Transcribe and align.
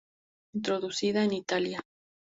Introducida 0.55 1.21
en 1.23 1.33
Italia. 1.33 1.79